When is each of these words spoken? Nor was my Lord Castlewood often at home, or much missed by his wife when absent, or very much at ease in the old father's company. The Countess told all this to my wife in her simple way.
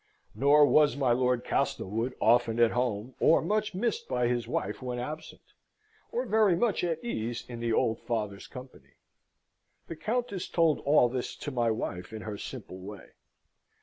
Nor 0.33 0.65
was 0.65 0.97
my 0.97 1.11
Lord 1.11 1.43
Castlewood 1.45 2.15
often 2.19 2.59
at 2.59 2.71
home, 2.71 3.13
or 3.19 3.39
much 3.39 3.75
missed 3.75 4.07
by 4.07 4.27
his 4.27 4.47
wife 4.47 4.81
when 4.81 4.97
absent, 4.97 5.43
or 6.11 6.25
very 6.25 6.55
much 6.55 6.83
at 6.83 7.03
ease 7.05 7.45
in 7.47 7.59
the 7.59 7.71
old 7.71 7.99
father's 7.99 8.47
company. 8.47 8.93
The 9.87 9.95
Countess 9.95 10.47
told 10.47 10.79
all 10.87 11.07
this 11.07 11.35
to 11.35 11.51
my 11.51 11.69
wife 11.69 12.13
in 12.13 12.23
her 12.23 12.39
simple 12.39 12.79
way. 12.79 13.11